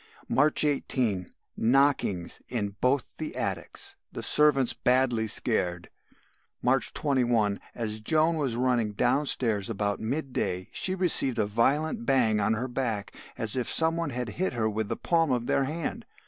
"March 0.27 0.63
18. 0.63 1.29
Knockings 1.55 2.41
in 2.49 2.75
both 2.81 3.15
the 3.19 3.35
attics. 3.35 3.95
The 4.11 4.23
servants 4.23 4.73
badly 4.73 5.27
scared. 5.27 5.91
"March 6.59 6.91
21. 6.91 7.59
As 7.75 8.01
Joan 8.01 8.35
was 8.35 8.55
running 8.55 8.93
downstairs 8.93 9.69
about 9.69 9.99
mid 9.99 10.33
day, 10.33 10.69
she 10.71 10.95
received 10.95 11.37
a 11.37 11.45
violent 11.45 12.03
bang 12.03 12.39
on 12.39 12.55
her 12.55 12.67
back 12.67 13.15
as 13.37 13.55
if 13.55 13.69
some 13.69 13.95
one 13.95 14.09
had 14.09 14.29
hit 14.41 14.53
her 14.53 14.67
with 14.67 14.89
the 14.89 14.97
palm 14.97 15.29
of 15.31 15.45
their 15.45 15.65
hand. 15.65 16.05